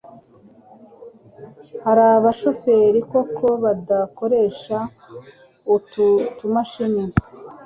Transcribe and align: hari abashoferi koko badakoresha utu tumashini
hari 1.83 2.01
abashoferi 2.17 2.99
koko 3.11 3.45
badakoresha 3.63 4.77
utu 5.75 6.07
tumashini 6.37 7.03